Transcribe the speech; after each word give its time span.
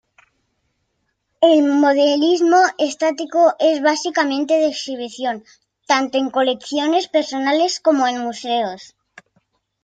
El 1.41 1.67
Modelismo 1.73 2.59
Estático 2.79 3.53
es 3.59 3.83
básicamente 3.83 4.55
de 4.55 4.67
exhibición, 4.69 5.43
tanto 5.85 6.17
en 6.17 6.31
colecciones 6.31 7.07
personales 7.07 7.79
como 7.79 8.07
en 8.07 8.17
museos. 8.23 8.95